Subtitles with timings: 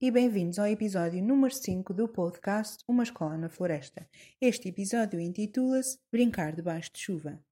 [0.00, 4.08] E bem-vindos ao episódio número 5 do podcast Uma Escola na Floresta.
[4.40, 7.42] Este episódio intitula-se Brincar debaixo de chuva.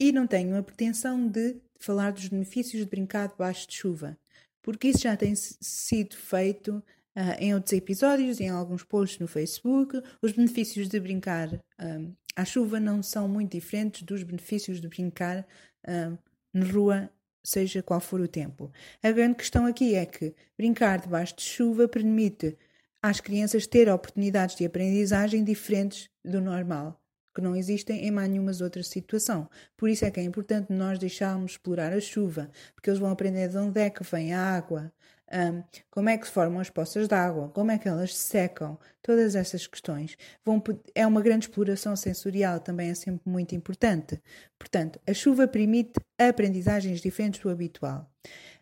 [0.00, 4.18] E não tenho a pretensão de falar dos benefícios de brincar debaixo de chuva,
[4.60, 6.82] porque isso já tem sido feito
[7.16, 10.02] uh, em outros episódios, em alguns posts no Facebook.
[10.20, 15.46] Os benefícios de brincar uh, à chuva não são muito diferentes dos benefícios de brincar
[15.86, 16.18] uh,
[16.52, 17.10] na rua
[17.46, 18.72] seja qual for o tempo.
[19.02, 22.58] A grande questão aqui é que brincar debaixo de chuva permite
[23.00, 27.00] às crianças ter oportunidades de aprendizagem diferentes do normal,
[27.36, 29.46] que não existem em mais nenhuma outra situação.
[29.76, 33.50] Por isso é que é importante nós deixarmos explorar a chuva, porque eles vão aprender
[33.50, 34.90] de onde é que vem a água,
[35.30, 38.22] um, como é que se formam as poças de água, como é que elas se
[38.22, 40.16] secam, todas essas questões.
[40.42, 40.62] Vão,
[40.94, 44.18] é uma grande exploração sensorial, também é sempre muito importante.
[44.58, 48.10] Portanto, a chuva permite aprendizagens diferentes do habitual.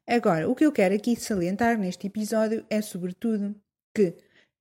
[0.05, 3.55] Agora, o que eu quero aqui salientar neste episódio é, sobretudo,
[3.95, 4.17] que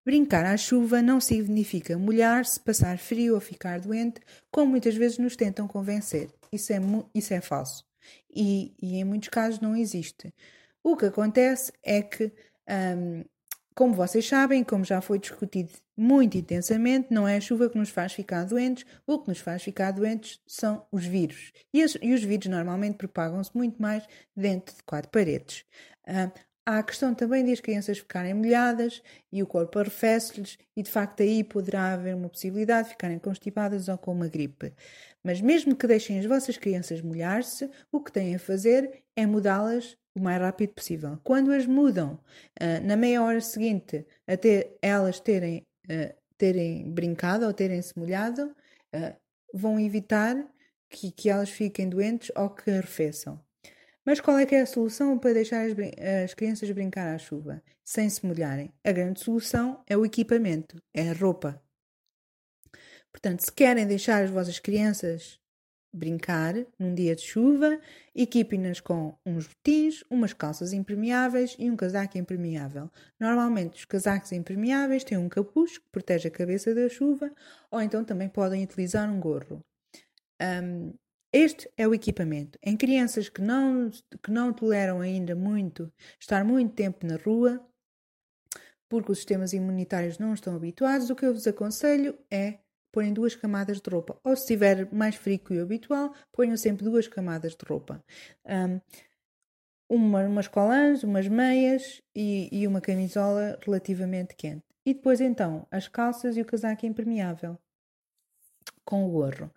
[0.05, 5.35] brincar à chuva não significa molhar-se, passar frio ou ficar doente, como muitas vezes nos
[5.35, 6.29] tentam convencer.
[6.51, 6.79] Isso é,
[7.13, 7.85] isso é falso.
[8.29, 10.33] E, e em muitos casos não existe.
[10.83, 12.31] O que acontece é que,
[12.97, 13.23] um,
[13.73, 17.89] como vocês sabem, como já foi discutido muito intensamente, não é a chuva que nos
[17.89, 21.51] faz ficar doentes, o que nos faz ficar doentes são os vírus.
[21.73, 25.63] E, as, e os vírus normalmente propagam-se muito mais dentro de quatro paredes.
[26.07, 30.81] Um, Há a questão também de as crianças ficarem molhadas e o corpo arrefece-lhes, e
[30.81, 34.73] de facto aí poderá haver uma possibilidade de ficarem constipadas ou com uma gripe.
[35.21, 39.97] Mas mesmo que deixem as vossas crianças molhar-se, o que têm a fazer é mudá-las
[40.15, 41.19] o mais rápido possível.
[41.23, 42.13] Quando as mudam
[42.61, 48.55] uh, na meia hora seguinte a ter, elas terem, uh, terem brincado ou terem-se molhado,
[48.95, 49.15] uh,
[49.53, 50.35] vão evitar
[50.89, 53.37] que, que elas fiquem doentes ou que arrefeçam.
[54.05, 55.73] Mas qual é que é a solução para deixar as,
[56.25, 58.73] as, crianças brincar à chuva sem se molharem?
[58.83, 61.61] A grande solução é o equipamento, é a roupa.
[63.11, 65.39] Portanto, se querem deixar as vossas crianças
[65.93, 67.79] brincar num dia de chuva,
[68.15, 72.89] equipem-nas com uns botins, umas calças impermeáveis e um casaco impermeável.
[73.19, 77.31] Normalmente os casacos impermeáveis têm um capuz que protege a cabeça da chuva
[77.69, 79.63] ou então também podem utilizar um gorro.
[80.41, 80.93] Um,
[81.33, 82.59] este é o equipamento.
[82.61, 83.89] Em crianças que não,
[84.21, 87.59] que não toleram ainda muito estar muito tempo na rua,
[88.87, 92.59] porque os sistemas imunitários não estão habituados, o que eu vos aconselho é
[92.91, 94.19] porem duas camadas de roupa.
[94.23, 98.03] Ou se estiver mais frio que o habitual, ponham sempre duas camadas de roupa.
[98.45, 98.79] Um,
[99.89, 104.63] uma, umas colãs, umas meias e, e, uma camisola relativamente quente.
[104.85, 107.57] E depois então as calças e o casaco impermeável
[108.85, 109.51] com o gorro.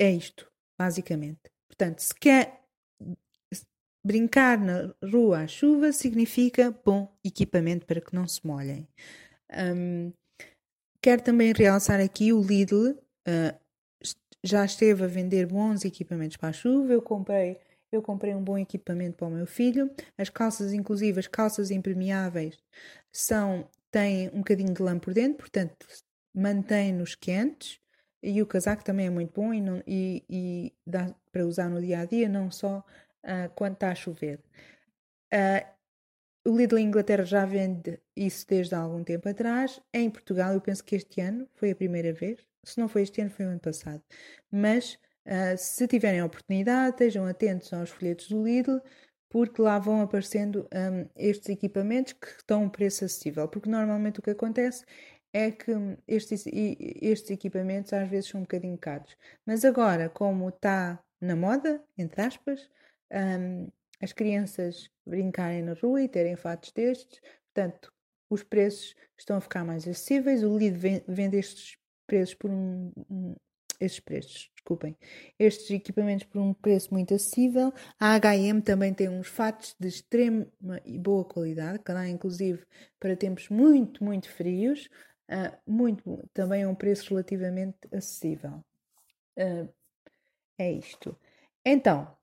[0.00, 1.40] É isto, basicamente.
[1.68, 2.60] Portanto, se quer
[4.04, 8.88] brincar na rua à chuva, significa bom equipamento para que não se molhem.
[9.52, 10.12] Um,
[11.02, 12.90] Quero também realçar aqui o Lidl.
[13.26, 13.58] Uh,
[14.44, 16.92] já esteve a vender bons equipamentos para a chuva.
[16.92, 17.58] Eu comprei,
[17.90, 19.90] eu comprei um bom equipamento para o meu filho.
[20.18, 22.58] As calças, inclusive as calças impermeáveis,
[23.10, 25.86] são têm um bocadinho de lã por dentro, portanto
[26.34, 27.80] mantém-nos quentes.
[28.22, 31.80] E o casaco também é muito bom e, não, e, e dá para usar no
[31.80, 32.84] dia a dia, não só
[33.24, 34.40] uh, quando está a chover.
[35.32, 35.80] Uh,
[36.46, 39.80] o Lidl Inglaterra já vende isso desde há algum tempo atrás.
[39.92, 42.38] Em Portugal, eu penso que este ano foi a primeira vez.
[42.64, 44.02] Se não foi este ano, foi o ano passado.
[44.50, 48.80] Mas uh, se tiverem a oportunidade, estejam atentos aos folhetos do Lidl,
[49.28, 53.46] porque lá vão aparecendo um, estes equipamentos que estão a um preço acessível.
[53.48, 54.84] Porque normalmente o que acontece
[55.32, 55.72] é que
[56.08, 59.16] estes, estes equipamentos às vezes são um bocadinho caros.
[59.46, 62.68] Mas agora, como está na moda, entre aspas,
[63.12, 63.68] um,
[64.00, 67.20] as crianças brincarem na rua e terem fatos destes.
[67.52, 67.92] Portanto,
[68.28, 70.42] os preços estão a ficar mais acessíveis.
[70.42, 71.76] O LID vende estes
[72.06, 73.34] preços por um, um
[73.78, 74.94] estes preços, desculpem,
[75.38, 77.72] estes equipamentos por um preço muito acessível.
[77.98, 80.46] A H&M também tem uns fatos de extrema
[80.84, 82.62] e boa qualidade, que dá inclusive
[82.98, 84.90] para tempos muito, muito frios,
[85.30, 88.64] uh, muito, também a um preço relativamente acessível.
[89.38, 89.68] Uh,
[90.58, 91.16] é isto.
[91.64, 92.16] Então,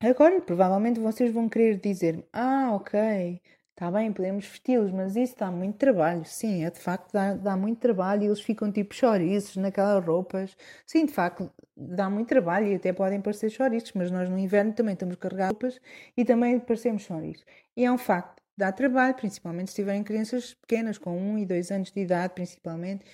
[0.00, 3.40] Agora, provavelmente vocês vão querer dizer: Ah, ok,
[3.70, 6.24] está bem, podemos vesti-los, mas isso dá muito trabalho.
[6.24, 10.54] Sim, é de facto, dá, dá muito trabalho e eles ficam tipo chouriços naquelas roupas.
[10.86, 14.74] Sim, de facto, dá muito trabalho e até podem parecer chouriços, mas nós no inverno
[14.74, 15.80] também estamos carregar roupas
[16.16, 17.44] e também parecemos chouriços.
[17.76, 21.46] E é um facto, dá trabalho, principalmente se tiverem crianças pequenas, com 1 um e
[21.46, 23.04] 2 anos de idade, principalmente.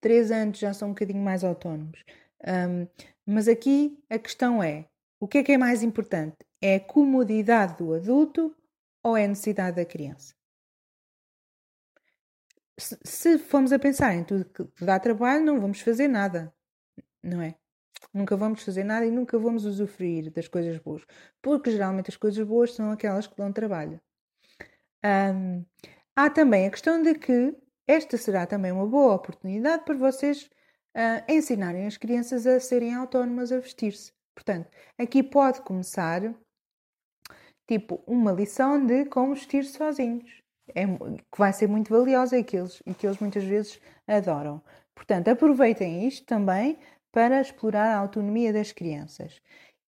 [0.00, 2.04] 3 anos já são um bocadinho mais autónomos.
[2.46, 2.86] Um,
[3.26, 4.86] mas aqui a questão é
[5.20, 6.36] o que é que é mais importante?
[6.60, 8.54] É a comodidade do adulto
[9.02, 10.34] ou é necessidade da criança?
[12.78, 16.52] Se, se formos a pensar em tudo que dá trabalho, não vamos fazer nada,
[17.22, 17.54] não é?
[18.12, 21.04] Nunca vamos fazer nada e nunca vamos usufruir das coisas boas,
[21.40, 24.00] porque geralmente as coisas boas são aquelas que dão trabalho.
[25.04, 25.64] Um,
[26.16, 27.56] há também a questão de que
[27.86, 30.48] esta será também uma boa oportunidade para vocês
[30.96, 34.12] uh, ensinarem as crianças a serem autónomas a vestir-se.
[34.34, 36.22] Portanto, aqui pode começar
[37.66, 40.42] tipo uma lição de como vestir sozinhos,
[40.74, 44.62] é, que vai ser muito valiosa e que, eles, e que eles muitas vezes adoram.
[44.94, 46.78] Portanto, aproveitem isto também
[47.10, 49.40] para explorar a autonomia das crianças.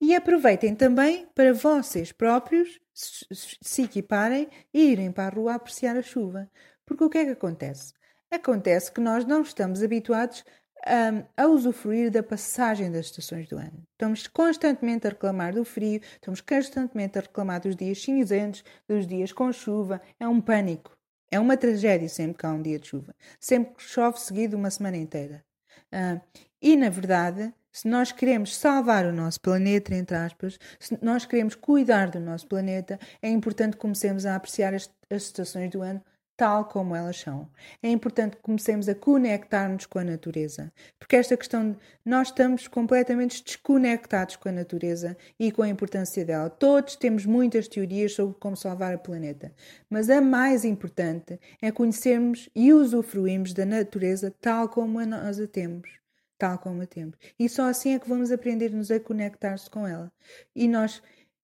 [0.06, 5.96] E aproveitem também para vocês próprios se equiparem e irem para a rua a apreciar
[5.96, 6.46] a chuva.
[6.84, 7.94] Porque o que é que acontece?
[8.30, 10.44] Acontece que nós não estamos habituados
[10.86, 13.82] um, a usufruir da passagem das estações do ano.
[13.92, 19.32] Estamos constantemente a reclamar do frio, estamos constantemente a reclamar dos dias cinzentos, dos dias
[19.32, 20.02] com chuva.
[20.20, 20.94] É um pânico.
[21.30, 23.16] É uma tragédia sempre que há um dia de chuva.
[23.40, 25.42] Sempre que chove seguido uma semana inteira.
[25.90, 26.20] Uh,
[26.60, 31.56] e, na verdade, se nós queremos salvar o nosso planeta, entre aspas, se nós queremos
[31.56, 36.00] cuidar do nosso planeta, é importante que comecemos a apreciar as, as estações do ano
[36.36, 37.48] tal como elas são.
[37.82, 42.68] É importante que comecemos a conectar-nos com a natureza, porque esta questão de nós estamos
[42.68, 46.50] completamente desconectados com a natureza e com a importância dela.
[46.50, 49.52] Todos temos muitas teorias sobre como salvar o planeta,
[49.90, 56.03] mas a mais importante é conhecermos e usufruirmos da natureza tal como nós a temos.
[56.38, 57.16] Tal como a temos.
[57.38, 60.12] E só assim é que vamos aprender-nos a conectar-se com ela.
[60.54, 61.02] E nós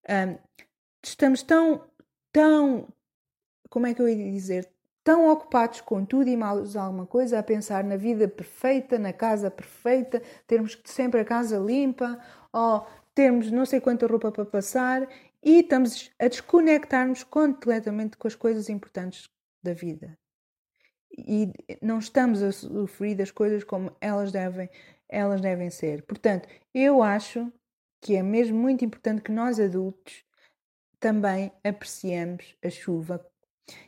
[0.09, 0.37] hum,
[1.03, 1.85] estamos tão,
[2.31, 2.87] tão,
[3.69, 4.69] como é que eu ia dizer,
[5.03, 9.49] tão ocupados com tudo e mais alguma coisa, a pensar na vida perfeita, na casa
[9.49, 12.19] perfeita, termos sempre a casa limpa,
[12.53, 12.85] ou
[13.15, 15.07] termos não sei quanta roupa para passar,
[15.43, 19.29] e estamos a desconectar-nos completamente com as coisas importantes
[19.63, 20.17] da vida.
[21.17, 24.69] E não estamos a sofrer das coisas como elas devem,
[25.09, 26.03] elas devem ser.
[26.03, 27.51] Portanto, eu acho
[28.01, 30.23] que é mesmo muito importante que nós adultos
[30.99, 33.25] também apreciemos a chuva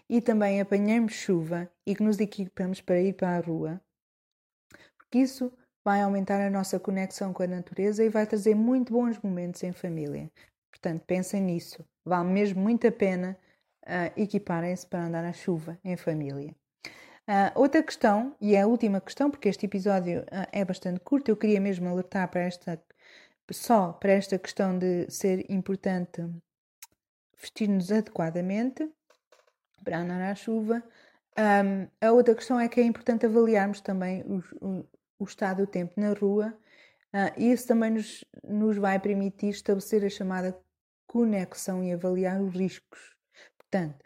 [0.10, 3.82] e também apanhamos chuva e que nos equipamos para ir para a rua,
[4.98, 5.52] porque isso
[5.84, 9.74] vai aumentar a nossa conexão com a natureza e vai trazer muito bons momentos em
[9.74, 10.32] família.
[10.72, 11.86] Portanto, pensem nisso.
[12.06, 13.38] Vale mesmo muito a pena
[13.84, 16.56] uh, equiparem-se para andar na chuva em família.
[17.28, 21.30] Uh, outra questão, e é a última questão, porque este episódio uh, é bastante curto,
[21.30, 22.82] eu queria mesmo alertar para esta,
[23.52, 26.22] só para esta questão de ser importante
[27.40, 28.90] vestir-nos adequadamente
[29.84, 30.84] para andar à chuva.
[31.38, 34.24] Um, a outra questão é que é importante avaliarmos também
[34.62, 34.86] o,
[35.20, 36.56] o, estado do tempo na rua
[37.14, 40.56] uh, isso também nos, nos vai permitir estabelecer a chamada
[41.08, 43.16] conexão e avaliar os riscos.
[43.58, 44.04] Portanto,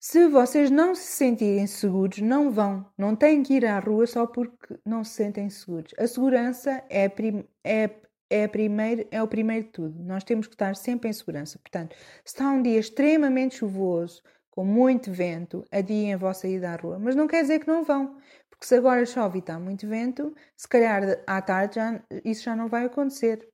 [0.00, 4.26] se vocês não se sentirem seguros, não vão, não têm que ir à rua só
[4.26, 5.92] porque não se sentem seguros.
[5.98, 7.90] A segurança é, prim, é,
[8.30, 10.02] é, primeiro, é o primeiro de tudo.
[10.02, 11.58] Nós temos que estar sempre em segurança.
[11.58, 11.94] Portanto,
[12.24, 16.98] se está um dia extremamente chuvoso, com muito vento, adiem a vossa ida à rua.
[16.98, 18.16] Mas não quer dizer que não vão,
[18.48, 22.56] porque se agora chove e está muito vento, se calhar à tarde já, isso já
[22.56, 23.46] não vai acontecer.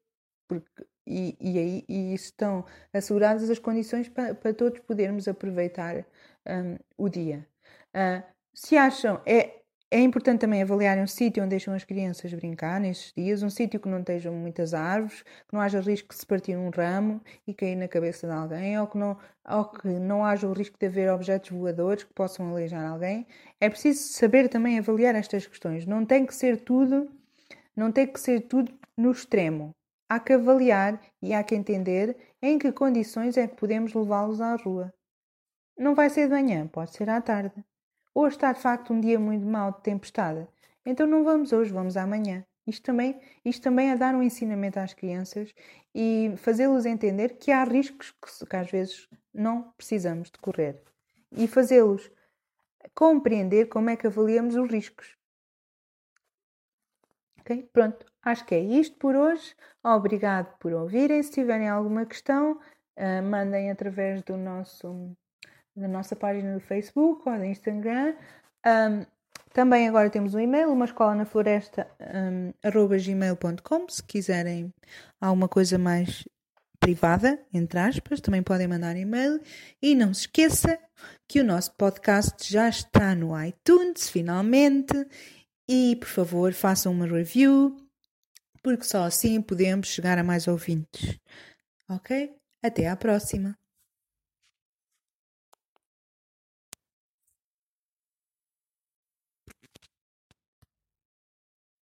[0.48, 6.04] Porque, e, e aí e estão asseguradas as condições para, para todos podermos aproveitar
[6.46, 7.46] um, o dia.
[7.94, 8.22] Uh,
[8.54, 9.60] se acham, é,
[9.90, 13.78] é importante também avaliar um sítio onde deixam as crianças brincar nesses dias, um sítio
[13.78, 17.54] que não estejam muitas árvores, que não haja risco de se partir um ramo e
[17.54, 19.16] cair na cabeça de alguém, ou que não,
[19.48, 23.26] ou que não haja o risco de haver objetos voadores que possam aleijar alguém.
[23.60, 25.86] É preciso saber também avaliar estas questões.
[25.86, 27.08] Não tem que ser tudo,
[27.76, 29.72] não tem que ser tudo no extremo.
[30.08, 34.54] Há que avaliar e há que entender em que condições é que podemos levá-los à
[34.54, 34.94] rua.
[35.76, 37.64] Não vai ser de manhã, pode ser à tarde.
[38.14, 40.46] Hoje está de facto um dia muito mau de tempestade.
[40.84, 42.46] Então não vamos hoje, vamos amanhã.
[42.66, 45.52] Isto também, isto também é dar um ensinamento às crianças
[45.94, 50.80] e fazê-los entender que há riscos que, que às vezes não precisamos de correr.
[51.32, 52.10] E fazê-los
[52.94, 55.16] compreender como é que avaliamos os riscos.
[57.40, 57.68] Ok?
[57.72, 59.54] Pronto, acho que é isto por hoje.
[59.82, 61.22] Obrigado por ouvirem.
[61.22, 62.52] Se tiverem alguma questão,
[62.98, 65.16] uh, mandem através do nosso
[65.74, 68.14] na nossa página do Facebook ou do Instagram.
[68.66, 69.04] Um,
[69.52, 72.52] também agora temos um e-mail, uma escola na floresta, um,
[72.98, 74.72] gmail.com, se quiserem
[75.20, 76.26] alguma coisa mais
[76.80, 79.40] privada, entre aspas, também podem mandar e-mail.
[79.82, 80.78] E não se esqueça
[81.28, 85.06] que o nosso podcast já está no iTunes, finalmente.
[85.68, 87.76] E, por favor, façam uma review,
[88.66, 91.20] porque só assim podemos chegar a mais ouvintes.
[91.88, 92.34] Ok?
[92.60, 93.56] Até à próxima!